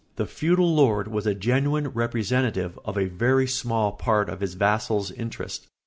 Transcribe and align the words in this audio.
The 0.15 0.25
feudal 0.25 0.73
lord 0.73 1.07
was 1.09 1.27
a 1.27 1.35
genuine 1.35 1.89
representative 1.89 2.79
of 2.85 2.97
a 2.97 3.05
very 3.05 3.45
small 3.45 3.91
part 3.91 4.29
of 4.29 4.39
his 4.39 4.55
vassal's 4.55 5.11
interests. 5.11 5.67